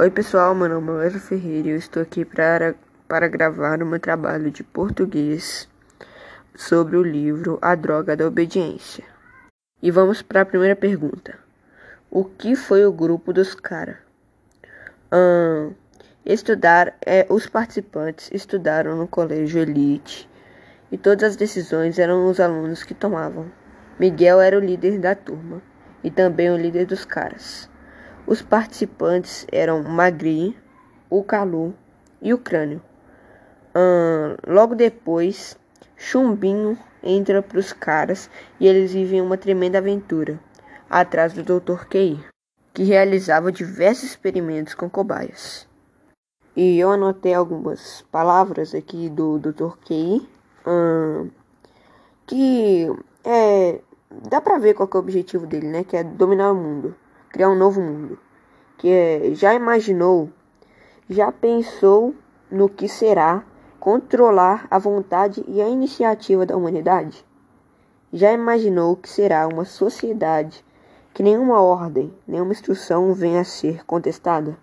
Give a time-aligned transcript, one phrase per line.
[0.00, 2.76] Oi pessoal, meu nome é Wesley Ferreira e eu estou aqui para,
[3.08, 5.68] para gravar o meu trabalho de português
[6.54, 9.02] sobre o livro A Droga da Obediência.
[9.82, 11.36] E vamos para a primeira pergunta.
[12.08, 13.96] O que foi o grupo dos caras?
[16.24, 20.30] Estudar, é, os participantes estudaram no colégio Elite
[20.92, 23.50] e todas as decisões eram os alunos que tomavam.
[23.98, 25.60] Miguel era o líder da turma
[26.04, 27.68] e também o líder dos caras.
[28.28, 30.54] Os participantes eram Magri,
[31.08, 31.74] o Calu
[32.20, 32.82] e o Crânio.
[34.46, 35.58] Logo depois,
[35.96, 38.28] Chumbinho entra para os caras
[38.60, 40.38] e eles vivem uma tremenda aventura
[40.90, 41.86] atrás do Dr.
[41.86, 42.22] Key,
[42.74, 45.66] que realizava diversos experimentos com cobaias.
[46.54, 49.72] E eu anotei algumas palavras aqui do Dr.
[50.66, 51.30] Hum,
[52.26, 53.80] que é,
[54.28, 55.82] dá pra ver qual é o objetivo dele, né?
[55.82, 56.94] Que é dominar o mundo
[57.30, 58.18] criar um novo mundo.
[58.76, 60.30] Que é, já imaginou,
[61.08, 62.14] já pensou
[62.50, 63.44] no que será
[63.80, 67.24] controlar a vontade e a iniciativa da humanidade?
[68.12, 70.64] Já imaginou que será uma sociedade
[71.12, 74.56] que nenhuma ordem, nenhuma instrução venha a ser contestada?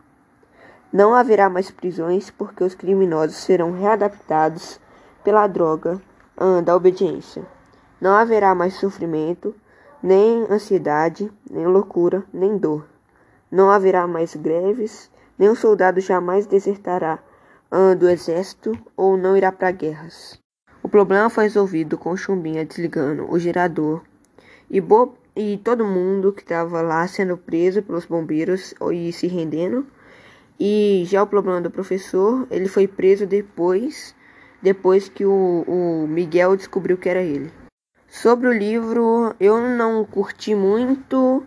[0.91, 4.79] Não haverá mais prisões porque os criminosos serão readaptados
[5.23, 6.01] pela droga
[6.63, 7.45] da obediência.
[7.99, 9.53] Não haverá mais sofrimento
[10.05, 12.85] nem ansiedade, nem loucura, nem dor.
[13.49, 17.17] Não haverá mais greves, nenhum soldado jamais desertará
[17.97, 20.39] do exército ou não irá para guerras.
[20.83, 24.03] O problema foi resolvido com Chumbinha desligando o gerador
[24.69, 24.79] e,
[25.35, 29.87] e todo mundo que estava lá sendo preso pelos bombeiros e se rendendo.
[30.59, 34.15] E já o problema do professor, ele foi preso depois,
[34.61, 37.64] depois que o, o Miguel descobriu que era ele.
[38.21, 41.45] Sobre o livro, eu não curti muito,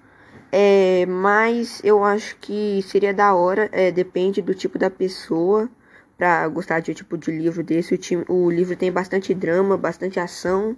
[0.52, 5.66] é, mas eu acho que seria da hora, é, depende do tipo da pessoa
[6.18, 7.94] para gostar de um tipo de livro desse.
[7.94, 10.76] O, time, o livro tem bastante drama, bastante ação.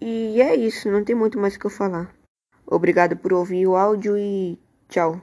[0.00, 2.10] E é isso, não tem muito mais o que eu falar.
[2.66, 5.20] Obrigado por ouvir o áudio e tchau.